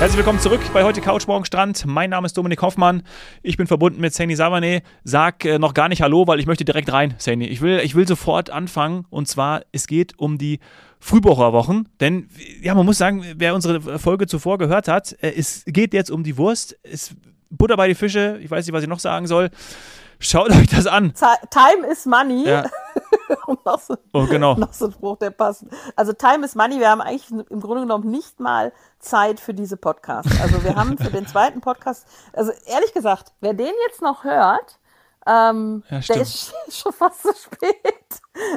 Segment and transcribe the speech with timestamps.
[0.00, 1.84] Herzlich willkommen zurück bei heute Couch Morgen Strand.
[1.84, 3.02] Mein Name ist Dominik Hoffmann.
[3.42, 4.80] Ich bin verbunden mit Saini Savane.
[5.04, 7.44] Sag äh, noch gar nicht Hallo, weil ich möchte direkt rein, Saini.
[7.44, 9.04] Ich will, ich will sofort anfangen.
[9.10, 10.58] Und zwar, es geht um die
[11.00, 11.90] Frühbucherwochen.
[12.00, 12.30] Denn,
[12.62, 16.24] ja, man muss sagen, wer unsere Folge zuvor gehört hat, äh, es geht jetzt um
[16.24, 16.78] die Wurst.
[16.82, 17.14] Es
[17.50, 18.38] Butter bei die Fische.
[18.42, 19.50] Ich weiß nicht, was ich noch sagen soll.
[20.18, 21.12] Schaut euch das an.
[21.12, 22.46] Time is money.
[22.46, 22.64] Ja.
[23.50, 24.54] Und noch so, Oh, genau.
[24.54, 25.64] noch so ein Spruch, der passt.
[25.96, 26.78] Also Time is money.
[26.78, 30.40] Wir haben eigentlich im Grunde genommen nicht mal Zeit für diese Podcasts.
[30.40, 34.78] Also wir haben für den zweiten Podcast, also ehrlich gesagt, wer den jetzt noch hört,
[35.26, 37.74] ähm, Ja, der ist schon fast zu spät.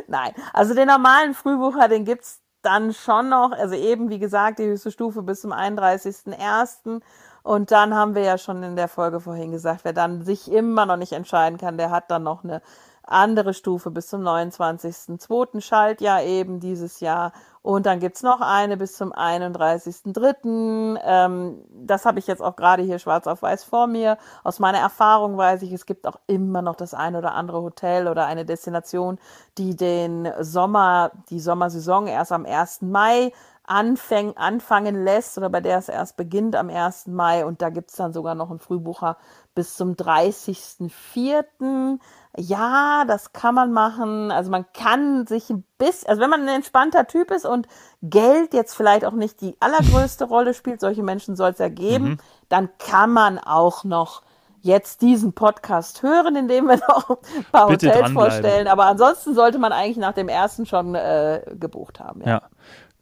[0.08, 3.52] Nein, also den normalen Frühbucher, den gibt's dann schon noch.
[3.52, 7.02] Also eben, wie gesagt, die höchste Stufe bis zum 31.01.
[7.44, 10.86] Und dann haben wir ja schon in der Folge vorhin gesagt, wer dann sich immer
[10.86, 12.62] noch nicht entscheiden kann, der hat dann noch eine
[13.04, 15.62] andere Stufe bis zum 29.02.
[15.62, 17.34] Schaltjahr eben dieses Jahr.
[17.62, 21.00] Und dann gibt's noch eine bis zum 31.03.
[21.02, 24.18] Ähm, das habe ich jetzt auch gerade hier schwarz auf weiß vor mir.
[24.44, 28.08] Aus meiner Erfahrung weiß ich, es gibt auch immer noch das ein oder andere Hotel
[28.08, 29.18] oder eine Destination,
[29.58, 32.82] die den Sommer, die Sommersaison erst am 1.
[32.82, 33.32] Mai
[33.66, 37.08] anfäng, anfangen lässt oder bei der es erst beginnt am 1.
[37.08, 39.18] Mai und da gibt's dann sogar noch einen Frühbucher
[39.56, 42.00] bis zum 30.04.
[42.38, 44.32] Ja, das kann man machen.
[44.32, 47.68] Also man kann sich ein bisschen, also wenn man ein entspannter Typ ist und
[48.02, 52.18] Geld jetzt vielleicht auch nicht die allergrößte Rolle spielt, solche Menschen soll es ja geben,
[52.50, 54.24] dann kann man auch noch
[54.64, 58.68] jetzt diesen Podcast hören, in dem wir noch ein paar Bitte Hotels vorstellen.
[58.68, 62.22] Aber ansonsten sollte man eigentlich nach dem ersten schon äh, gebucht haben.
[62.22, 62.28] Ja.
[62.28, 62.42] Ja.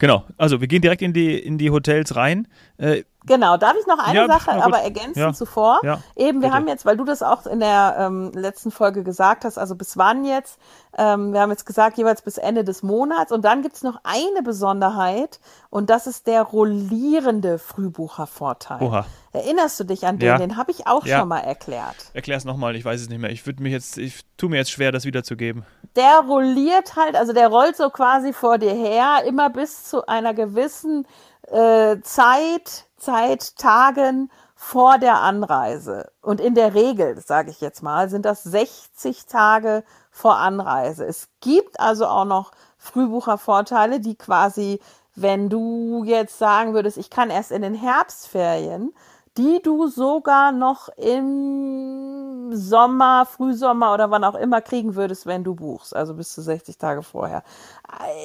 [0.02, 0.26] Genau.
[0.36, 2.48] Also, wir gehen direkt in die, in die Hotels rein.
[2.82, 5.32] Äh, Genau, darf ich noch eine Ja, Sache aber ergänzen Ja.
[5.32, 5.80] zuvor?
[5.84, 6.54] Ja, Eben, wir bitte.
[6.56, 9.96] haben jetzt, weil du das auch in der ähm, letzten Folge gesagt hast, also bis
[9.96, 10.58] wann jetzt?
[10.98, 13.32] Ähm, wir haben jetzt gesagt, jeweils bis Ende des Monats.
[13.32, 17.59] Und dann gibt's noch eine Besonderheit und das ist der rollierende
[18.06, 18.82] Frühbuchervorteil.
[18.82, 19.06] Oha.
[19.34, 20.38] Erinnerst du dich an den?
[20.40, 21.96] Den habe ich auch schon mal erklärt.
[22.14, 23.30] Erklär es nochmal, ich weiß es nicht mehr.
[23.30, 25.63] Ich würde mich jetzt, ich tue mir jetzt schwer, das wiederzugeben.
[25.96, 30.34] der rolliert halt, also der rollt so quasi vor dir her, immer bis zu einer
[30.34, 31.06] gewissen
[31.51, 36.12] äh, Zeit, Zeit, Tagen vor der Anreise.
[36.22, 41.06] Und in der Regel, sage ich jetzt mal, sind das 60 Tage vor Anreise.
[41.06, 44.79] Es gibt also auch noch Frühbuchervorteile, die quasi,
[45.16, 48.94] wenn du jetzt sagen würdest, ich kann erst in den Herbstferien,
[49.38, 55.56] die du sogar noch im Sommer, Frühsommer oder wann auch immer kriegen würdest, wenn du
[55.56, 57.44] buchst, also bis zu 60 Tage vorher.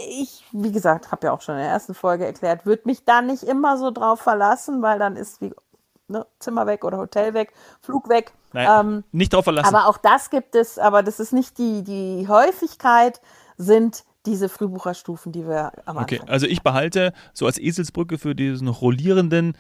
[0.09, 3.23] Ich, wie gesagt, habe ja auch schon in der ersten Folge erklärt, würde mich da
[3.23, 5.55] nicht immer so drauf verlassen, weil dann ist wie
[6.09, 8.33] ne, Zimmer weg oder Hotel weg, Flug weg.
[8.53, 9.75] Nein, Ähm, nicht drauf verlassen.
[9.75, 13.21] aber auch das gibt es, aber das ist nicht die, die Häufigkeit,
[13.57, 18.35] sind diese Frühbucherstufen, die wir am Okay, Anfang also ich behalte so als Eselsbrücke für
[18.35, 19.57] diesen rollierenden,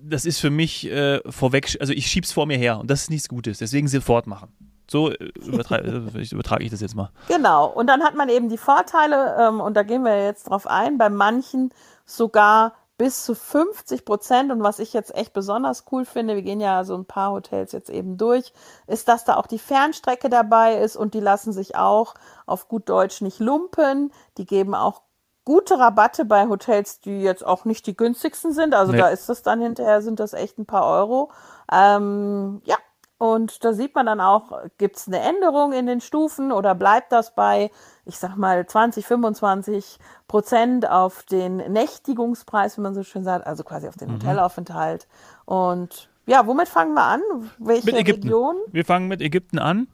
[0.00, 3.10] das ist für mich äh, vorweg, also ich schieb's vor mir her und das ist
[3.10, 4.52] nichts Gutes, deswegen sofort machen.
[4.90, 7.10] So äh, äh, übertrage ich das jetzt mal.
[7.28, 7.66] Genau.
[7.66, 10.98] Und dann hat man eben die Vorteile, ähm, und da gehen wir jetzt drauf ein,
[10.98, 11.70] bei manchen
[12.06, 14.50] sogar bis zu 50 Prozent.
[14.50, 17.72] Und was ich jetzt echt besonders cool finde, wir gehen ja so ein paar Hotels
[17.72, 18.52] jetzt eben durch,
[18.86, 22.14] ist, dass da auch die Fernstrecke dabei ist und die lassen sich auch
[22.46, 24.10] auf gut Deutsch nicht lumpen.
[24.36, 25.02] Die geben auch
[25.48, 28.74] gute Rabatte bei Hotels, die jetzt auch nicht die günstigsten sind.
[28.74, 28.98] Also Nee.
[28.98, 31.30] da ist das dann hinterher, sind das echt ein paar Euro.
[31.72, 32.76] Ähm, ja,
[33.16, 37.12] und da sieht man dann auch, gibt es eine Änderung in den Stufen oder bleibt
[37.12, 37.70] das bei,
[38.04, 39.98] ich sag mal, 20, 25
[40.28, 44.00] Prozent auf den Nächtigungspreis, wie man so schön sagt, also quasi auf Mhm.
[44.00, 45.08] den Hotelaufenthalt.
[45.46, 47.22] Und ja, womit fangen wir an?
[47.56, 48.24] Welche Mit Ägypten.
[48.24, 48.56] Region?
[48.70, 49.88] Wir fangen mit Ägypten an.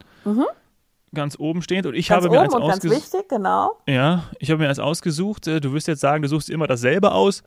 [1.14, 2.96] Ganz oben stehend und ich Ganz habe mir ganz ausgesucht.
[3.12, 3.72] wichtig, genau.
[3.88, 5.46] Ja, ich habe mir eins ausgesucht.
[5.46, 7.42] Äh, Du wirst jetzt sagen, du suchst immer dasselbe aus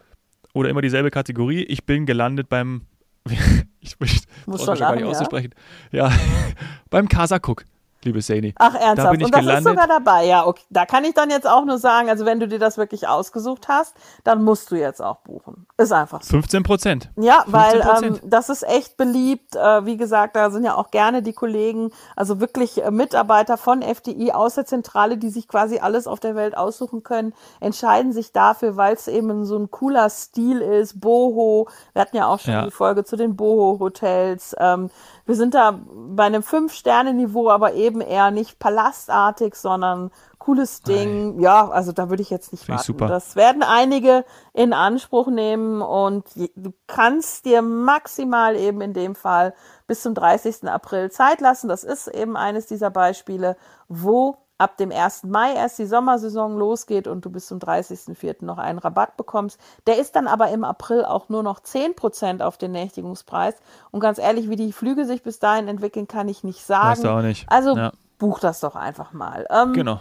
[0.54, 1.64] oder immer dieselbe Kategorie.
[1.64, 2.82] Ich bin gelandet beim
[3.80, 5.08] ich Muss schon gar nicht ja.
[5.10, 5.54] auszusprechen.
[5.92, 6.12] Ja,
[6.90, 7.66] beim Kasakuk,
[8.08, 8.54] liebe Saini.
[8.58, 9.12] Ach, ernsthaft.
[9.12, 9.66] bin ich und das gelandet.
[9.66, 10.26] ist sogar dabei.
[10.26, 10.64] Ja, okay.
[10.70, 13.68] Da kann ich dann jetzt auch nur sagen, also wenn du dir das wirklich ausgesucht
[13.68, 15.68] hast, dann musst du jetzt auch buchen.
[15.78, 16.32] Ist einfach so.
[16.32, 17.10] 15 Prozent.
[17.18, 18.04] Ja, weil 15%.
[18.06, 19.56] ähm, das ist echt beliebt.
[19.56, 23.82] Äh, wie gesagt, da sind ja auch gerne die Kollegen, also wirklich äh, Mitarbeiter von
[23.82, 28.32] FDI aus der Zentrale, die sich quasi alles auf der Welt aussuchen können, entscheiden sich
[28.32, 31.00] dafür, weil es eben so ein cooler Stil ist.
[31.02, 32.66] Boho, wir hatten ja auch schon Ja.
[32.66, 34.56] die Folge zu den Boho-Hotels.
[34.60, 34.90] Ähm,
[35.28, 40.10] wir sind da bei einem Fünf-Sterne-Niveau, aber eben eher nicht palastartig, sondern
[40.40, 41.42] cooles Ding.
[41.42, 42.88] Ja, also da würde ich jetzt nicht Finde warten.
[42.88, 43.08] super.
[43.08, 46.24] Das werden einige in Anspruch nehmen und
[46.56, 49.54] du kannst dir maximal eben in dem Fall
[49.86, 50.70] bis zum 30.
[50.70, 51.68] April Zeit lassen.
[51.68, 53.58] Das ist eben eines dieser Beispiele,
[53.90, 55.24] wo ab dem 1.
[55.26, 58.44] Mai erst die Sommersaison losgeht und du bis zum 30.04.
[58.44, 59.60] noch einen Rabatt bekommst.
[59.86, 63.56] Der ist dann aber im April auch nur noch 10% auf den Nächtigungspreis.
[63.92, 66.90] Und ganz ehrlich, wie die Flüge sich bis dahin entwickeln, kann ich nicht sagen.
[66.90, 67.46] Weißt du auch nicht.
[67.52, 67.92] Also Ja.
[68.18, 69.46] buch das doch einfach mal.
[69.50, 70.00] Ähm, Genau.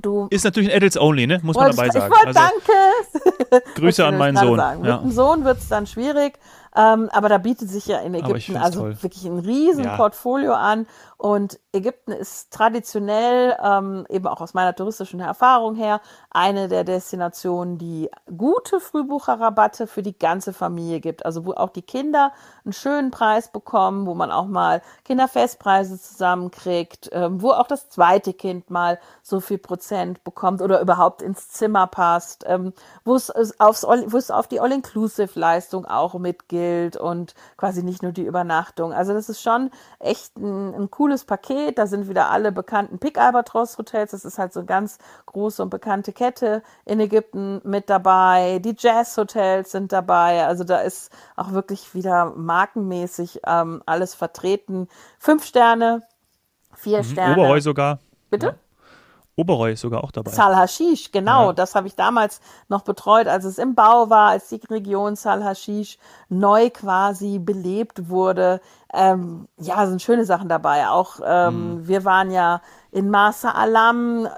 [0.00, 1.40] Du Ist natürlich ein Adults Only, ne?
[1.42, 2.12] Muss man dabei sagen.
[2.12, 2.50] Ich wollte, Also,
[3.50, 3.64] danke.
[3.74, 4.56] Grüße an meinen Sohn.
[4.58, 4.74] Ja.
[4.76, 6.38] Mit dem Sohn wird es dann schwierig,
[6.76, 8.96] ähm, aber da bietet sich ja in Ägypten also toll.
[9.02, 9.96] wirklich ein riesen Ja.
[9.96, 10.86] Portfolio an
[11.18, 16.00] und Ägypten ist traditionell, ähm, eben auch aus meiner touristischen Erfahrung her,
[16.30, 21.26] eine der Destinationen, die gute Frühbucherrabatte für die ganze Familie gibt.
[21.26, 22.32] Also wo auch die Kinder
[22.64, 28.32] einen schönen Preis bekommen, wo man auch mal Kinderfestpreise zusammenkriegt, ähm, wo auch das zweite
[28.32, 32.72] Kind mal so viel Prozent bekommt oder überhaupt ins Zimmer passt, ähm,
[33.04, 38.92] wo es auf die All-Inclusive-Leistung auch mitgilt und quasi nicht nur die Übernachtung.
[38.92, 41.78] Also das ist schon echt ein, ein cooles Paket.
[41.78, 44.10] Da sind wieder alle bekannten Pick Albatros Hotels.
[44.10, 48.58] Das ist halt so eine ganz große und bekannte Kette in Ägypten mit dabei.
[48.58, 50.44] Die Jazz Hotels sind dabei.
[50.46, 54.88] Also da ist auch wirklich wieder markenmäßig ähm, alles vertreten.
[55.18, 56.02] Fünf Sterne,
[56.74, 57.34] vier Sterne.
[57.34, 57.40] Mhm.
[57.40, 57.98] Oberoi sogar.
[58.30, 58.58] Bitte?
[59.38, 60.32] Oberoi ist sogar auch dabei.
[60.32, 61.46] Sal Hashish, genau.
[61.46, 61.52] Ja.
[61.52, 65.44] Das habe ich damals noch betreut, als es im Bau war, als die Region Sal
[65.44, 65.96] Hashish
[66.28, 68.60] neu quasi belebt wurde.
[68.92, 70.88] Ähm, ja, sind schöne Sachen dabei.
[70.88, 71.88] Auch ähm, Mhm.
[71.88, 74.28] wir waren ja in Marsa Alam,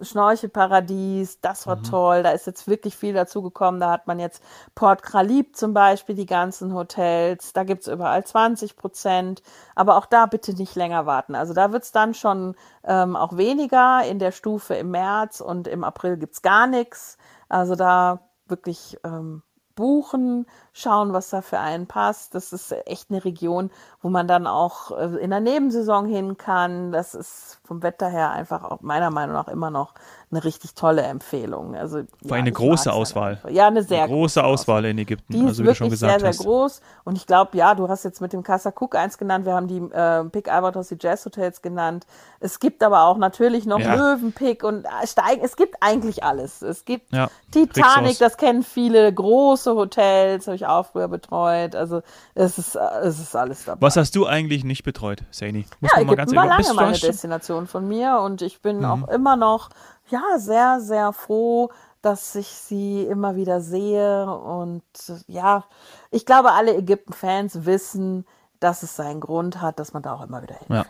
[0.00, 1.70] Schnorchelparadies, das Mhm.
[1.70, 2.22] war toll.
[2.22, 3.80] Da ist jetzt wirklich viel dazugekommen.
[3.80, 4.42] Da hat man jetzt
[4.74, 7.52] Port Khalib zum Beispiel, die ganzen Hotels.
[7.52, 9.42] Da gibt's überall 20 Prozent.
[9.74, 11.34] Aber auch da bitte nicht länger warten.
[11.34, 12.54] Also da wird's dann schon
[12.84, 17.16] ähm, auch weniger in der Stufe im März und im April gibt's gar nichts.
[17.48, 19.42] Also da wirklich ähm,
[19.76, 22.34] buchen, schauen, was da für einen passt.
[22.34, 23.70] Das ist echt eine Region,
[24.02, 26.90] wo man dann auch äh, in der Nebensaison hin kann.
[26.90, 29.94] Das ist vom Wetter her einfach auch meiner Meinung nach immer noch
[30.28, 31.76] eine richtig tolle Empfehlung.
[31.76, 33.38] Also War eine ich große halt Auswahl.
[33.48, 36.00] Ja, eine sehr Eine große Auswahl in Ägypten, die ist also wie du schon wirklich
[36.00, 36.38] gesagt sehr, sehr hast.
[36.40, 36.80] groß.
[37.04, 39.46] Und ich glaube, ja, du hast jetzt mit dem Casa Cook eins genannt.
[39.46, 42.06] Wir haben die äh, Pick Albatros, die Jazz Hotels genannt.
[42.40, 43.94] Es gibt aber auch natürlich noch Ja.
[43.94, 45.44] Löwenpick und äh, Steigen.
[45.44, 46.60] Es gibt eigentlich alles.
[46.60, 49.12] Es gibt Ja, Titanic, das kennen viele.
[49.12, 51.76] Große Hotels habe ich auch früher betreut.
[51.76, 52.02] Also
[52.34, 53.80] es ist, äh, es ist alles dabei.
[53.80, 55.66] Was hast du eigentlich nicht betreut, Saini?
[55.80, 57.00] Muss Ja, man mal Ägypten ganz war lange meine Mhm.
[57.00, 59.70] Destination von mir und ich bin auch immer noch
[60.10, 61.70] ja sehr sehr froh,
[62.02, 65.64] dass ich sie immer wieder sehe und äh, ja,
[66.10, 68.24] ich glaube alle Ägypten-Fans wissen,
[68.60, 70.76] dass es seinen Grund hat, dass man da auch immer wieder Ja.
[70.76, 70.86] hinfährt.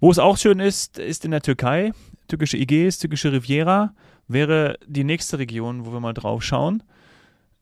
[0.00, 1.92] Wo es auch schön ist, ist in der Türkei.
[2.28, 3.94] Türkische Ägäis, türkische Riviera
[4.28, 6.82] wäre die nächste Region, wo wir mal drauf schauen.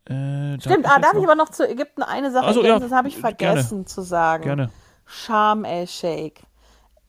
[0.06, 2.82] Äh, Stimmt, ah, darf ich aber noch zu Ägypten eine Sache Also, ergänzen?
[2.82, 3.36] ja, das habe ich gerne.
[3.36, 4.42] vergessen zu sagen.
[4.44, 4.70] Gerne.
[5.06, 6.42] Sharm el-Sheikh.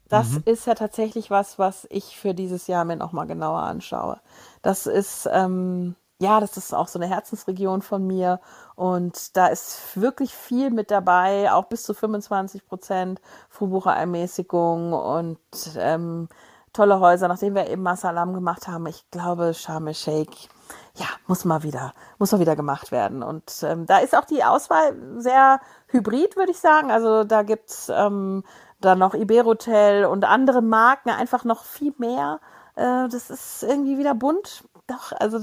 [0.10, 0.44] Das Mhm.
[0.46, 4.20] ist ja tatsächlich was, was ich für dieses Jahr mir nochmal genauer anschaue.
[4.62, 8.40] Das ist, ähm, ja, das ist auch so eine Herzensregion von mir
[8.76, 13.20] und da ist wirklich viel mit dabei, auch bis zu 25 Prozent
[13.50, 15.40] Frühbucherermäßigung und
[15.78, 16.30] ähm,
[16.74, 18.86] tolle Häuser, nachdem wir eben Masalam gemacht haben.
[18.88, 20.50] Ich glaube, Sharm el-Sheikh,
[20.98, 23.24] ja, muss mal wieder, muss mal wieder gemacht werden.
[23.24, 26.92] Und ähm, da ist auch die Auswahl sehr hybrid, würde ich sagen.
[26.92, 28.44] Also da gibt's ähm,
[28.86, 32.40] dann noch Iberotel und andere Marken, einfach noch viel mehr.
[32.76, 34.64] Äh, das ist irgendwie wieder bunt.
[34.88, 35.40] Doch, also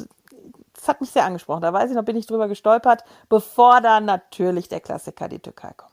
[0.75, 1.62] das hat mich sehr angesprochen.
[1.62, 5.73] Da weiß ich noch, bin ich drüber gestolpert, bevor dann natürlich der Klassiker die Türkei
[5.76, 5.93] kommt.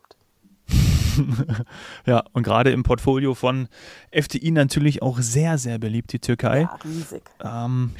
[2.05, 3.67] Ja, und gerade im Portfolio von
[4.11, 6.61] FTI natürlich auch sehr, sehr beliebt, die Türkei.
[6.61, 7.23] Ja, riesig.
[7.43, 7.93] Ähm,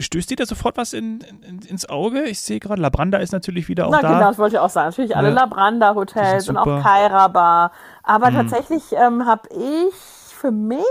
[0.00, 2.22] stößt dir da sofort was in, in, ins Auge?
[2.24, 4.08] Ich sehe gerade, Labranda ist natürlich wieder auch Na da.
[4.08, 4.88] genau, das wollte ich auch sagen.
[4.88, 5.34] Natürlich alle Ja.
[5.34, 6.66] Labranda Die Hotels sind und auch.
[6.78, 6.82] Mhm.
[6.82, 7.72] Kaira Bar.
[8.02, 9.94] Aber tatsächlich ähm, habe ich
[10.34, 10.84] für mich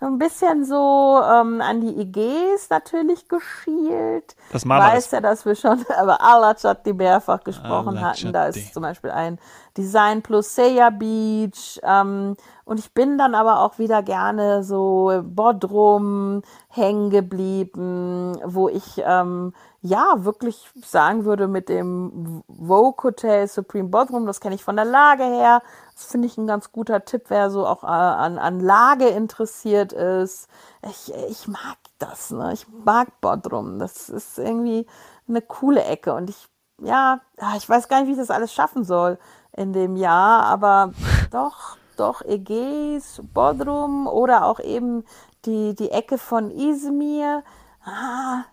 [0.00, 4.36] ein bisschen so ähm, an die Ägäis natürlich geschielt.
[4.52, 4.94] Das Marmaris.
[4.94, 8.32] Weiß ja, dass wir schon über Alacati mehrfach gesprochen hatten.
[8.32, 9.38] Da ist zum Beispiel ein
[9.76, 11.80] Design plus Seya Beach.
[11.82, 19.00] Ähm, und ich bin dann aber auch wieder gerne so Bodrum hängen geblieben, wo ich
[19.04, 24.74] ähm, ja wirklich sagen würde mit dem Vogue Hotel Supreme Bodrum, das kenne ich von
[24.74, 25.62] der Lage her.
[25.94, 29.92] Das finde ich ein ganz guter Tipp, wer so auch äh, an, an Lage interessiert
[29.92, 30.48] ist.
[30.82, 32.52] Ich, ich mag das, ne?
[32.52, 33.78] Ich mag Bodrum.
[33.78, 34.88] Das ist irgendwie
[35.28, 36.48] eine coole Ecke und ich
[36.82, 39.18] ja, ah, ich weiß gar nicht, wie ich das alles schaffen soll
[39.52, 40.90] in dem Jahr, aber
[41.30, 45.04] doch, doch, Ägäis, Bodrum oder auch eben
[45.44, 47.42] die, die Ecke von Izmir.
[47.84, 48.44] Ah,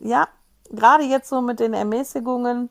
[0.00, 0.28] ja,
[0.70, 2.70] gerade jetzt so mit den Ermäßigungen.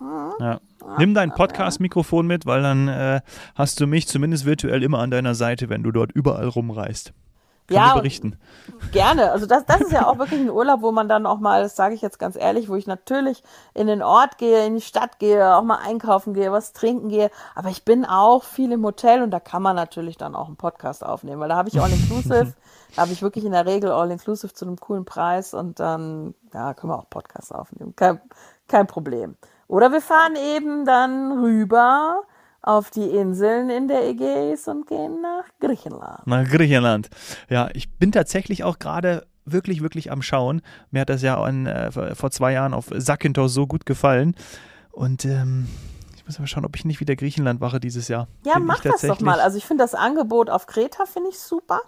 [0.00, 0.60] Ja.
[0.98, 3.20] Nimm dein Podcast-Mikrofon mit, weil dann äh,
[3.56, 7.12] hast du mich zumindest virtuell immer an deiner Seite, wenn du dort überall rumreist.
[7.70, 8.38] Ja, berichten.
[8.92, 9.30] Gerne.
[9.30, 11.76] Also das, das ist ja auch wirklich ein Urlaub, wo man dann auch mal, das
[11.76, 13.42] sage ich jetzt ganz ehrlich, wo ich natürlich
[13.74, 17.30] in den Ort gehe, in die Stadt gehe, auch mal einkaufen gehe, was trinken gehe.
[17.54, 20.56] Aber ich bin auch viel im Hotel und da kann man natürlich dann auch einen
[20.56, 22.54] Podcast aufnehmen, weil da habe ich All-Inclusive.
[22.96, 26.74] da habe ich wirklich in der Regel All-Inclusive zu einem coolen Preis und dann, ja,
[26.74, 27.94] können wir auch Podcasts aufnehmen.
[27.96, 28.20] Kein,
[28.66, 29.36] kein Problem.
[29.66, 32.22] Oder wir fahren eben dann rüber
[32.62, 36.26] auf die Inseln in der Ägäis und gehen nach Griechenland.
[36.26, 37.08] Nach Griechenland.
[37.48, 40.60] Ja, ich bin tatsächlich auch gerade wirklich, wirklich am Schauen.
[40.90, 44.34] Mir hat das ja an, äh, vor zwei Jahren auf Sakynthos so gut gefallen.
[44.90, 45.68] Und ähm,
[46.16, 48.28] ich muss mal schauen, ob ich nicht wieder Griechenland mache dieses Jahr.
[48.44, 49.40] Ja, Bin mach das doch mal.
[49.40, 51.80] Also ich finde das Angebot auf Kreta finde ich super.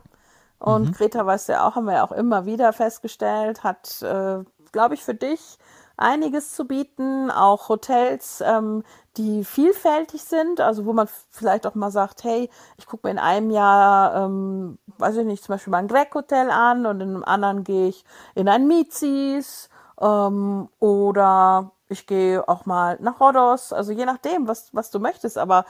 [0.59, 0.93] Und Mhm.
[0.93, 4.39] Kreta, weißt du ja auch, haben wir ja auch immer wieder festgestellt, hat, äh,
[4.73, 5.41] glaube ich, für dich
[5.97, 7.31] einiges zu bieten.
[7.31, 8.83] Auch Hotels, ähm,
[9.17, 13.19] die vielfältig sind, also wo man vielleicht auch mal sagt, hey, ich gucke mir in
[13.19, 17.25] einem Jahr, ähm, weiß ich nicht, zum Beispiel mal ein Greg-Hotel an und in einem
[17.25, 19.69] anderen gehe ich in ein Mizis
[20.01, 25.39] ähm, oder ich gehe auch mal nach Rhodos, also je nachdem, was, was du möchtest.
[25.39, 25.65] Aber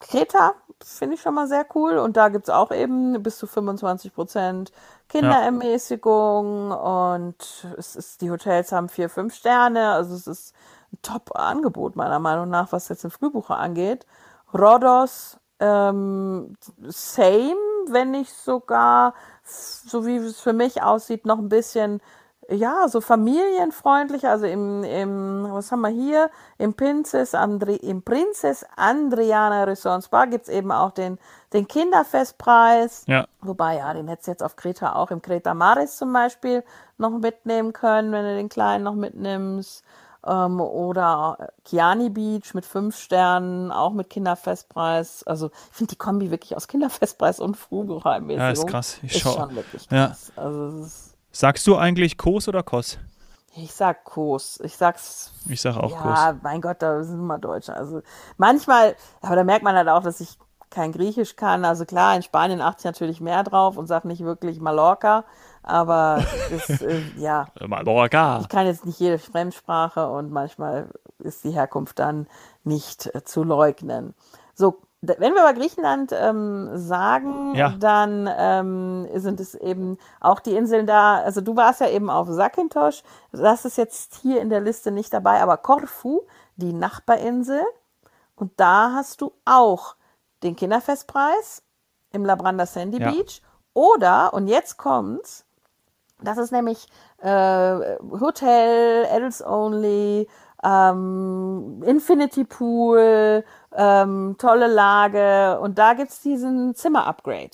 [0.00, 4.14] Kreta finde ich schon mal sehr cool und da gibt's auch eben bis zu 25
[4.14, 4.72] Prozent
[5.08, 10.54] Kinderermäßigung und es ist, die Hotels haben vier, fünf Sterne, also es ist
[10.92, 14.06] ein Top-Angebot meiner Meinung nach, was jetzt den Frühbucher angeht.
[14.52, 17.56] Rhodos, ähm, same,
[17.88, 19.14] wenn nicht sogar,
[19.44, 22.00] so wie es für mich aussieht, noch ein bisschen
[22.50, 26.30] ja, so familienfreundlich, also im, im, was haben wir hier?
[26.56, 31.18] Im Princess, Andri, im Princess Andriana Resort Spa gibt's eben auch den,
[31.52, 33.04] den Kinderfestpreis.
[33.06, 33.26] Ja.
[33.42, 36.64] Wobei, ja, den hättest du jetzt auf Kreta auch im Kreta Maris zum Beispiel
[36.96, 39.84] noch mitnehmen können, wenn du den Kleinen noch mitnimmst.
[40.28, 45.22] Ähm, oder Kiani Beach mit fünf Sternen, auch mit Kinderfestpreis.
[45.24, 48.38] Also ich finde die Kombi wirklich aus Kinderfestpreis und Frühbuchermäßigung.
[48.46, 48.98] Ja, ist krass.
[49.02, 50.08] Ich ist schau- schon wirklich Ja.
[50.08, 50.32] krass.
[50.36, 52.98] Also es ist Sagst du eigentlich Kos oder Kos?
[53.54, 54.60] ich sag Kurs.
[54.62, 55.32] Ich sag's.
[55.48, 57.74] Ich sage auch ja, mein Gott, da sind immer Deutsche.
[57.74, 58.02] Also
[58.36, 60.38] manchmal, aber da merkt man halt auch, dass ich
[60.70, 61.64] kein Griechisch kann.
[61.64, 65.24] Also klar, in Spanien achte ich natürlich mehr drauf und sag nicht wirklich Mallorca.
[65.68, 67.46] Aber das, äh, ja,
[68.40, 72.26] ich kann jetzt nicht jede Fremdsprache und manchmal ist die Herkunft dann
[72.64, 74.14] nicht äh, zu leugnen.
[74.54, 77.74] So, wenn wir über Griechenland ähm, sagen, Ja.
[77.78, 81.18] dann ähm, sind es eben auch die Inseln da.
[81.18, 83.04] Also du warst ja eben auf Zakynthos.
[83.30, 86.22] Das ist jetzt hier in der Liste nicht dabei, aber Korfu,
[86.56, 87.62] die Nachbarinsel.
[88.34, 89.94] Und da hast du auch
[90.42, 91.62] den Kinderfestpreis
[92.12, 93.10] im Labranda Sandy Ja.
[93.12, 93.42] Beach.
[93.74, 95.44] Oder, und jetzt kommt's,
[96.22, 96.86] das ist nämlich
[97.18, 100.28] äh, Hotel, Adults Only,
[100.64, 103.44] ähm, Infinity Pool,
[103.76, 105.60] ähm, tolle Lage.
[105.60, 107.50] Und da gibt's diesen Zimmer-Upgrade.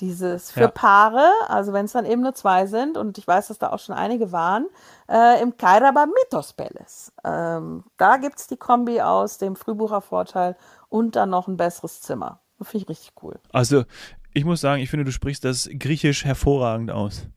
[0.00, 0.68] Dieses für Ja.
[0.68, 3.78] Paare, also wenn es dann eben nur zwei sind, und ich weiß, dass da auch
[3.78, 4.66] schon einige waren,
[5.08, 7.12] äh, im Kairaba Mythos Palace.
[7.22, 10.56] Ähm, da gibt's die Kombi aus dem Frühbuchervorteil
[10.88, 12.40] und dann noch ein besseres Zimmer.
[12.60, 13.38] Finde ich richtig cool.
[13.52, 13.84] Also,
[14.32, 17.28] ich muss sagen, ich finde, du sprichst das Griechisch hervorragend aus.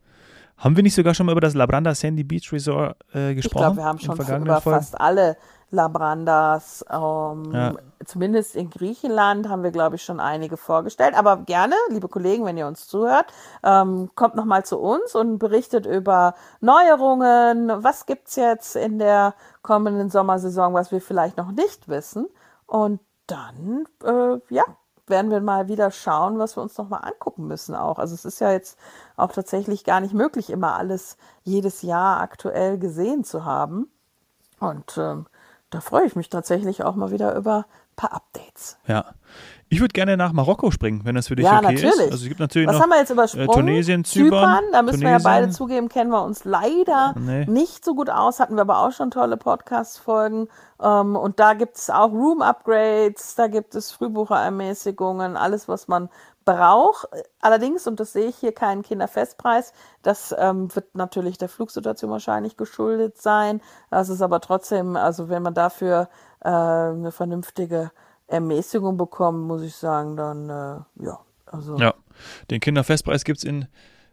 [0.57, 3.61] Haben wir nicht sogar schon mal über das Labranda Sandy Beach Resort äh, Ich gesprochen?
[3.61, 4.79] glaube, wir haben schon über Folgen?
[4.79, 5.37] fast alle
[5.69, 7.73] Labrandas, ähm, Ja.
[8.05, 11.13] zumindest in Griechenland haben wir, glaube ich, schon einige vorgestellt.
[11.15, 13.25] Aber gerne, liebe Kollegen, wenn ihr uns zuhört,
[13.63, 17.71] ähm, kommt noch mal zu uns und berichtet über Neuerungen.
[17.83, 22.27] Was gibt's jetzt in der kommenden Sommersaison, was wir vielleicht noch nicht wissen?
[22.65, 24.63] Und dann, äh, ja,
[25.09, 27.99] werden wir mal wieder schauen, was wir uns noch mal angucken müssen auch.
[27.99, 28.77] Also es ist ja jetzt
[29.15, 33.89] auch tatsächlich gar nicht möglich, immer alles jedes Jahr aktuell gesehen zu haben.
[34.59, 35.27] Und ähm,
[35.69, 38.77] da freue ich mich tatsächlich auch mal wieder über ein paar Updates.
[38.87, 39.13] Ja.
[39.69, 41.93] Ich würde gerne nach Marokko springen, wenn das für dich Ja, okay natürlich.
[41.95, 42.01] ist.
[42.11, 43.49] Also es gibt natürlich Was noch haben wir jetzt übersprungen?
[43.49, 44.63] äh, Tunesien, Zypern.
[44.71, 45.51] da müssen wir ja beide Tunesien.
[45.57, 47.45] zugeben, kennen wir uns leider Nee.
[47.47, 48.39] nicht so gut aus.
[48.39, 50.47] Hatten wir aber auch schon tolle Podcast-Folgen.
[50.81, 56.09] Ähm, und da gibt es auch Room-Upgrades, da gibt es Frühbucherermäßigungen, alles, was man
[56.45, 57.07] braucht.
[57.41, 59.73] Allerdings, und das sehe ich hier, keinen Kinderfestpreis.
[60.01, 63.59] Das ähm, wird natürlich der Flugsituation wahrscheinlich geschuldet sein.
[63.91, 66.07] Das ist aber trotzdem, also wenn man dafür
[66.39, 67.91] äh, eine vernünftige
[68.27, 71.19] Ermäßigung bekommt, muss ich sagen, dann äh, ja.
[71.45, 71.93] Also, Ja.
[72.51, 73.67] Den Kinderfestpreis gibt es in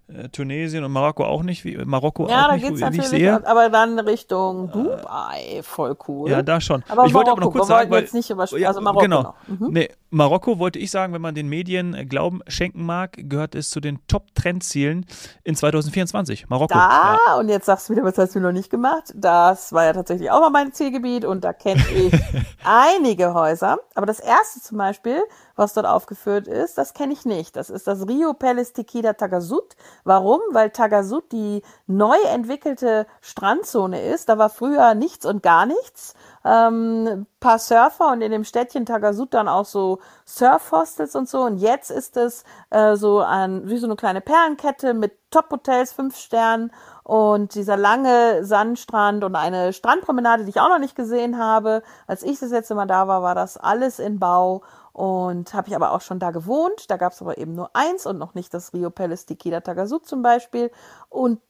[0.08, 1.64] äh, Tunesien und Marokko auch nicht.
[1.64, 5.60] Wie, Marokko Ja, auch da nicht, geht's wie, wie ich natürlich, aber dann Richtung Dubai,
[5.62, 6.30] voll cool.
[6.30, 6.84] Ja, da schon.
[6.88, 9.22] Aber ich wollte aber noch Marokko, kurz sagen, weil, jetzt nicht über- also Marokko genau.
[9.22, 9.34] noch.
[9.48, 9.68] Mhm.
[9.72, 13.68] Nee, Marokko, wollte ich sagen, wenn man den Medien äh, Glauben schenken mag, gehört es
[13.68, 15.06] zu den Top-Trendzielen
[15.42, 16.48] in 2024.
[16.48, 16.72] Marokko.
[16.72, 17.34] Da, ja.
[17.34, 19.12] und jetzt sagst du wieder, was hast du noch nicht gemacht?
[19.16, 22.12] Das war ja tatsächlich auch mal mein Zielgebiet und da kenne ich
[22.64, 23.78] einige Häuser.
[23.96, 25.20] Aber das erste zum Beispiel,
[25.56, 27.56] was dort aufgeführt ist, das kenne ich nicht.
[27.56, 29.74] Das ist das Rio Palace Tequila Tagasut.
[30.04, 30.38] Warum?
[30.52, 34.28] Weil Tagasut die neu entwickelte Strandzone ist.
[34.28, 39.32] Da war früher nichts und gar nichts ähm, paar Surfer und in dem Städtchen Tagasut
[39.32, 41.42] dann auch so Surfhostels und so.
[41.42, 46.16] Und jetzt ist es äh, so ein, wie so eine kleine Perlenkette mit Top-Hotels, fünf
[46.16, 46.70] Sternen
[47.02, 51.82] und dieser lange Sandstrand und eine Strandpromenade, die ich auch noch nicht gesehen habe.
[52.06, 55.74] Als ich das letzte Mal da war, war das alles in Bau und habe ich
[55.74, 56.88] aber auch schon da gewohnt.
[56.88, 60.06] Da gab es aber eben nur eins und noch nicht das Rio Palace Tequila Tagasut
[60.06, 60.70] zum Beispiel.
[61.08, 61.40] Und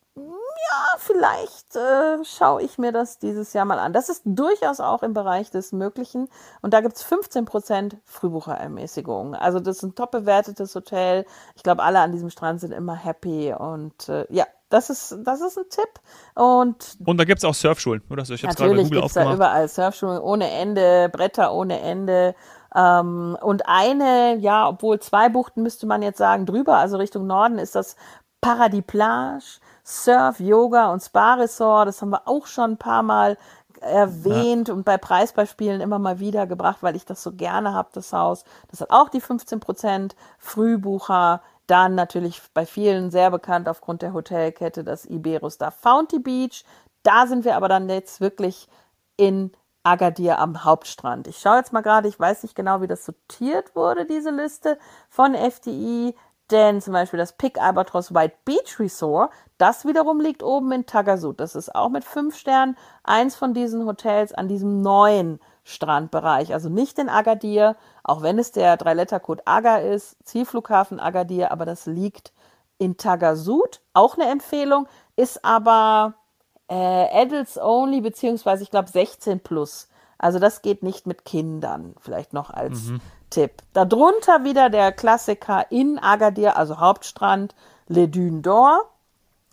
[0.71, 3.93] ja, vielleicht äh, schaue ich mir das dieses Jahr mal an.
[3.93, 6.29] Das ist durchaus auch im Bereich des Möglichen.
[6.63, 9.35] Und da gibt es 15% Frühbucherermäßigung.
[9.35, 11.27] Also das ist ein top bewertetes Hotel.
[11.57, 13.53] Ich glaube, alle an diesem Strand sind immer happy.
[13.53, 16.01] Und äh, ja, das ist, das ist ein Tipp.
[16.35, 18.23] Und, und da gibt es auch Surfschulen, oder?
[18.23, 22.35] Das ist jetzt natürlich gibt es da überall Surfschulen ohne Ende, Bretter ohne Ende.
[22.75, 27.59] Ähm, und eine, ja, obwohl zwei Buchten müsste man jetzt sagen, drüber, also Richtung Norden
[27.59, 27.97] ist das
[28.41, 29.61] Paradis Plage.
[29.85, 31.89] Surf, Yoga und Spa-Resort.
[31.89, 33.37] Das haben wir auch schon ein paar Mal
[33.81, 34.75] erwähnt ja.
[34.75, 38.45] und bei Preisbeispielen immer mal wieder gebracht, weil ich das so gerne habe, das Haus.
[38.71, 41.43] Das hat auch die 15 Prozent Frühbucher.
[41.67, 46.65] Dann natürlich bei vielen sehr bekannt aufgrund der Hotelkette das Iberostar Founty Beach.
[47.03, 48.69] Da sind wir aber dann jetzt wirklich
[49.17, 51.29] in Agadir am Hauptstrand.
[51.29, 54.79] Ich schaue jetzt mal gerade, ich weiß nicht genau, wie das sortiert wurde, diese Liste
[55.11, 56.15] von FDI.
[56.51, 61.41] Denn zum Beispiel das Pick Albatross White Beach Resort, das wiederum liegt oben in Tagasut.
[61.41, 66.53] Das ist auch mit fünf Sternen eins von diesen Hotels an diesem neuen Strandbereich.
[66.53, 71.87] Also nicht in Agadir, auch wenn es der Drei-Letter-Code Aga ist, Zielflughafen Agadir, aber das
[71.87, 72.33] liegt
[72.77, 73.81] in Tagasut.
[73.95, 74.87] Auch eine Empfehlung,
[75.17, 76.15] ist aber
[76.69, 79.89] äh, Adults Only, beziehungsweise ich glaube 16 plus.
[80.19, 83.01] Also das geht nicht mit Kindern, vielleicht noch als mhm.
[83.31, 83.53] Tipp.
[83.73, 87.55] Darunter wieder der Klassiker in Agadir, also Hauptstrand,
[87.89, 88.79] Le Dune d'Or.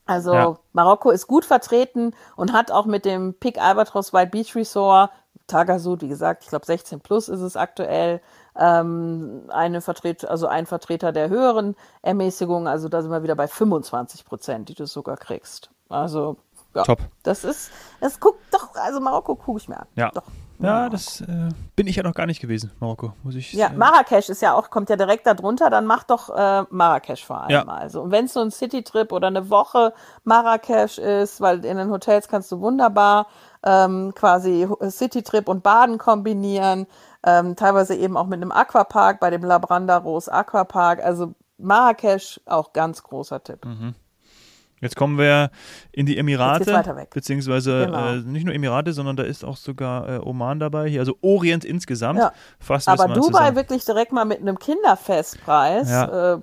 [0.06, 0.58] Also ja.
[0.74, 5.12] Marokko ist gut vertreten und hat auch mit dem Pic Albatros White Beach Resort,
[5.48, 8.22] Tagasud, wie gesagt, ich glaube 16 plus ist es aktuell,
[8.56, 12.68] ähm, eine Vertret also ein Vertreter der höheren Ermäßigung.
[12.68, 15.70] Also da sind wir wieder bei 25 Prozent, die du sogar kriegst.
[15.90, 16.38] Also
[16.74, 17.00] ja, Top.
[17.24, 19.88] Das ist, es guckt doch, also Marokko gucke ich mir an.
[19.96, 20.12] Ja.
[20.14, 20.24] Doch.
[20.62, 23.74] Ja, das äh, bin ich ja noch gar nicht gewesen, Marokko, muss ich Ja, äh,
[23.74, 27.42] Marrakesch ist ja auch, kommt ja direkt da drunter, dann mach doch äh, Marrakesch vor
[27.42, 27.66] allem ja.
[27.66, 27.80] mal.
[27.80, 29.94] Also, und wenn es so ein Citytrip oder eine Woche
[30.24, 33.28] Marrakesch ist, weil in den Hotels kannst du wunderbar
[33.64, 36.88] ähm, quasi Citytrip und Baden kombinieren,
[37.24, 41.04] ähm, teilweise eben auch mit einem Aquapark, bei dem Labranda Rose Aquapark.
[41.04, 43.66] Also Marrakesch auch ganz großer Tipp.
[43.66, 43.96] Mhm.
[44.82, 45.52] Jetzt kommen wir
[45.92, 48.14] in die Emirate, beziehungsweise genau.
[48.14, 51.64] äh, nicht nur Emirate, sondern da ist auch sogar äh, Oman dabei, hier, also Orient
[51.64, 52.20] insgesamt.
[52.20, 52.34] Ja.
[52.60, 53.56] Fast Aber Dubai zusammen.
[53.56, 56.34] wirklich direkt mal mit einem Kinderfestpreis, ja.
[56.34, 56.40] äh,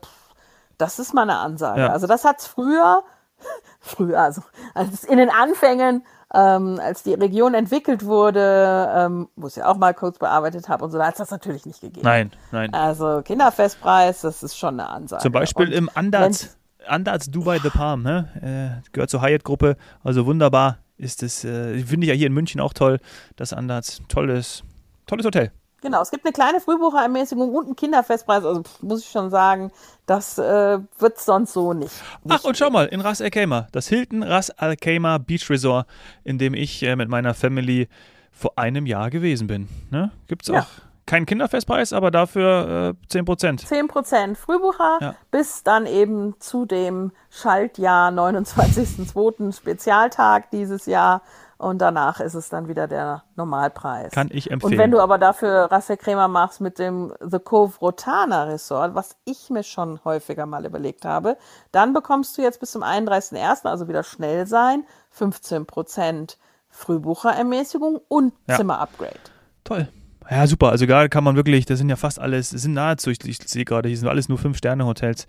[0.79, 1.81] das ist mal eine Ansage.
[1.81, 1.89] Ja.
[1.89, 3.03] Also das hat es früher,
[3.81, 9.57] früher, also als in den Anfängen, ähm, als die Region entwickelt wurde, ähm, wo ich
[9.57, 12.05] ja auch mal kurz bearbeitet habe und so, da hat es das natürlich nicht gegeben.
[12.05, 12.73] Nein, nein.
[12.73, 15.23] Also Kinderfestpreis, das ist schon eine Ansage.
[15.23, 16.58] Zum Beispiel und im Andaz
[16.89, 18.81] Andaz Dubai The Palm, ne?
[18.83, 19.77] Äh, gehört zur Hyatt-Gruppe.
[20.03, 22.99] Also wunderbar ist es, äh, finde ich ja hier in München auch toll,
[23.37, 24.01] das Andaz.
[24.09, 24.63] Tolles,
[25.07, 25.53] tolles Hotel.
[25.81, 28.45] Genau, es gibt eine kleine Frühbucherermäßigung und einen Kinderfestpreis.
[28.45, 29.71] Also muss ich schon sagen,
[30.07, 31.93] das äh, wird sonst so nicht.
[32.29, 35.87] Ach, und schau mal, in Ras Al Khaimah, das Hilton Ras Al Khaimah Beach Resort,
[36.25, 37.89] in dem ich äh, mit meiner Family
[38.33, 39.69] vor einem Jahr gewesen bin.
[39.91, 40.11] Ne?
[40.27, 40.67] Gibt es ja.
[41.09, 43.67] Kein Kinderfestpreis, aber dafür äh, 10 Prozent.
[43.67, 45.15] 10 Prozent Frühbucher ja.
[45.31, 49.53] bis dann eben zu dem Schaltjahr 29.02.
[49.57, 51.23] Spezialtag dieses Jahr.
[51.57, 54.13] Und danach ist es dann wieder der Normalpreis.
[54.13, 54.75] Kann ich empfehlen.
[54.75, 59.51] Und wenn du aber dafür Rasselcremer machst mit dem The Cove Rotana Resort, was ich
[59.51, 61.37] mir schon häufiger mal überlegt habe,
[61.73, 68.35] dann bekommst du jetzt bis zum 31.01., also wieder schnell sein, 15 Prozent Frühbucherermäßigung und
[68.47, 68.57] ja.
[68.57, 69.19] Zimmerupgrade.
[69.65, 69.89] Toll.
[70.31, 70.71] Ja, super.
[70.71, 73.39] Also da kann man wirklich, das sind ja fast alles, das sind nahezu, ich, ich
[73.39, 75.27] sehe gerade, hier sind alles nur Fünf-Sterne-Hotels.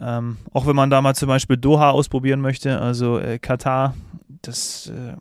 [0.00, 3.94] Ähm, auch wenn man da mal zum Beispiel Doha ausprobieren möchte, also äh, Katar,
[4.40, 4.90] das.
[4.90, 5.16] Äh,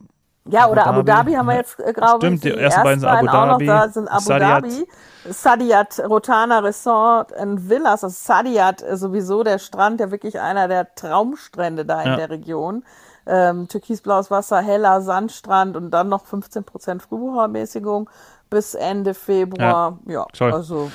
[0.49, 2.39] ja, Abu oder Abu Dhabi haben wir jetzt, äh, glaube ich.
[2.39, 3.65] Stimmt, die ersten beiden sind Abu Dhabi.
[3.65, 4.63] da sind Abu Sadiat.
[4.63, 4.87] Dhabi.
[5.29, 8.03] Sadiat Rotana Resort and Villas.
[8.03, 12.15] Also Sadiat ist sowieso der Strand, der wirklich einer der Traumstrände da in ja.
[12.15, 12.83] der Region.
[13.27, 18.09] Ähm, türkisblaues Wasser, heller Sandstrand und dann noch 15% Frühbuchermäßigung
[18.51, 19.97] bis Ende Februar.
[20.05, 20.91] Ja, ja also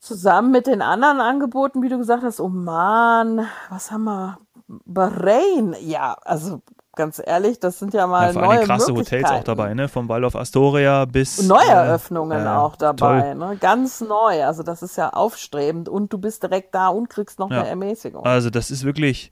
[0.00, 4.38] zusammen mit den anderen Angeboten, wie du gesagt hast, Oman, was haben wir?
[4.84, 6.60] Bahrain, ja, also
[6.96, 9.86] ganz ehrlich, das sind ja mal ja, vor neue krasse Hotels auch dabei, ne?
[9.86, 13.56] Vom Waldorf Astoria bis Neueröffnungen äh, auch dabei, ne?
[13.60, 14.44] Ganz neu.
[14.44, 17.60] Also das ist ja aufstrebend und du bist direkt da und kriegst noch ja.
[17.60, 18.24] eine Ermäßigung.
[18.24, 19.30] Also das ist wirklich,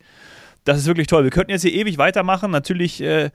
[0.65, 1.25] das ist wirklich toll.
[1.25, 2.53] Wir könnten jetzt hier ewig weitermachen.
[2.53, 3.01] Natürlich.
[3.01, 3.31] Äh,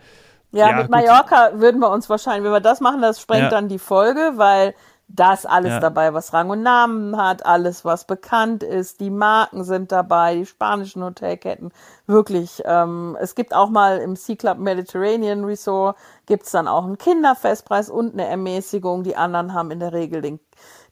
[0.51, 0.91] ja, ja, mit gut.
[0.91, 4.73] Mallorca würden wir uns wahrscheinlich, wenn wir das machen, das sprengt dann die Folge, weil
[5.11, 5.79] da ist alles ja.
[5.79, 8.99] dabei, was Rang und Namen hat, alles, was bekannt ist.
[8.99, 11.71] Die Marken sind dabei, die spanischen Hotelketten.
[12.05, 16.99] Wirklich, ähm, es gibt auch mal im Sea Club Mediterranean Resort, gibt's dann auch einen
[16.99, 19.03] Kinderfestpreis und eine Ermäßigung.
[19.03, 20.39] Die anderen haben in der Regel den,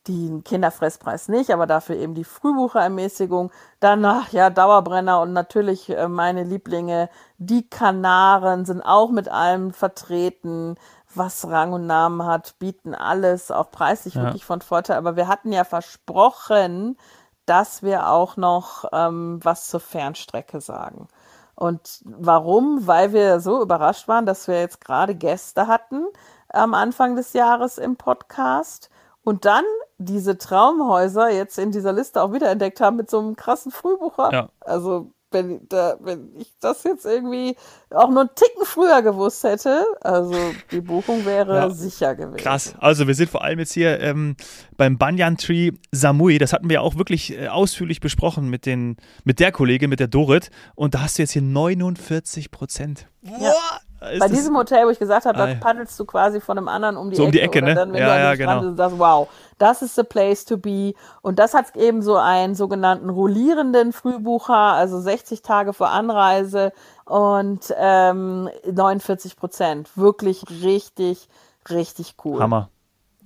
[0.07, 3.51] den Kinderfresspreis nicht, aber dafür eben die Frühbucherermäßigung.
[3.79, 10.75] Danach, ja, Dauerbrenner und natürlich äh, meine Lieblinge, die Kanaren sind auch mit allem vertreten
[11.17, 14.23] was Rang und Namen hat, bieten alles, auch preislich ja.
[14.23, 14.97] wirklich von Vorteil.
[14.97, 16.97] Aber wir hatten ja versprochen,
[17.45, 21.07] dass wir auch noch ähm, was zur Fernstrecke sagen.
[21.55, 22.85] Und warum?
[22.85, 26.05] Weil wir so überrascht waren, dass wir jetzt gerade Gäste hatten
[26.49, 28.89] am Anfang des Jahres im Podcast
[29.23, 29.65] und dann
[29.97, 34.31] diese Traumhäuser jetzt in dieser Liste auch wiederentdeckt haben mit so einem krassen Frühbucher.
[34.31, 34.49] Ja.
[34.59, 37.55] Also wenn, da, wenn ich das jetzt irgendwie
[37.89, 40.35] auch nur einen Ticken früher gewusst hätte, also
[40.71, 42.37] die Buchung wäre ja, sicher gewesen.
[42.37, 42.75] Krass.
[42.79, 44.35] Also wir sind vor allem jetzt hier ähm,
[44.77, 46.37] beim Banyan Tree Samui.
[46.37, 49.99] Das hatten wir ja auch wirklich äh, ausführlich besprochen mit, den, mit der Kollegin, mit
[49.99, 50.49] der Dorit.
[50.75, 53.07] Und da hast du jetzt hier 49 Prozent.
[53.21, 53.53] Ja.
[53.99, 57.09] Bei diesem Hotel, wo ich gesagt habe, da paddelst du quasi von einem anderen um
[57.09, 57.27] die so Ecke.
[57.27, 57.73] Um die Ecke, ne?
[57.73, 58.61] Dann, wenn ja, du ja, genau.
[58.61, 60.93] Bist, sagst, wow, das ist the place to be.
[61.21, 66.73] Und das hat eben so einen sogenannten rollierenden Frühbucher, also 60 Tage vor Anreise
[67.05, 69.89] und ähm, 49 Prozent.
[69.97, 71.27] Wirklich richtig,
[71.69, 72.39] richtig cool.
[72.39, 72.69] Hammer.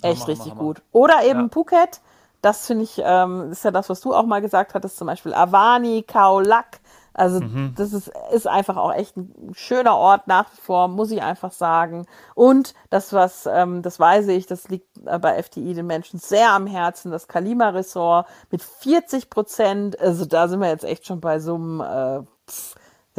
[0.00, 0.82] Echt Hammer, richtig Hammer, gut.
[0.92, 1.48] Oder eben ja.
[1.50, 2.00] Phuket.
[2.40, 5.32] Das finde ich, ähm, ist ja das, was du auch mal gesagt hattest, zum Beispiel
[5.32, 6.80] Avani, Khao Lak
[7.14, 7.74] also mhm.
[7.76, 11.52] das ist, ist einfach auch echt ein schöner Ort nach wie vor, muss ich einfach
[11.52, 12.06] sagen.
[12.34, 16.66] Und das, was, ähm, das weiß ich, das liegt bei FTI den Menschen sehr am
[16.66, 20.00] Herzen, das Kalima Resort mit 40 Prozent.
[20.00, 22.76] Also da sind wir jetzt echt schon bei so einem äh, pff,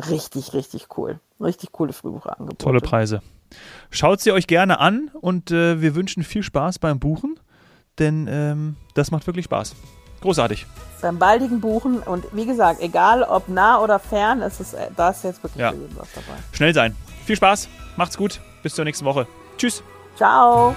[0.10, 1.20] richtig, richtig cool.
[1.40, 2.58] Richtig coole Frühbucherangebote.
[2.58, 3.22] Tolle Preise.
[3.92, 7.40] Schaut sie euch gerne an und äh, wir wünschen viel Spaß beim Buchen,
[8.00, 9.76] denn ähm, das macht wirklich Spaß.
[10.24, 10.66] Großartig.
[11.02, 15.10] Beim baldigen Buchen und wie gesagt, egal ob nah oder fern, ist es, äh, da
[15.10, 15.74] ist jetzt wirklich ja.
[15.98, 16.40] was dabei.
[16.54, 16.96] Schnell sein.
[17.26, 19.28] Viel Spaß, macht's gut, bis zur nächsten Woche.
[19.58, 19.84] Tschüss.
[20.16, 20.74] Ciao.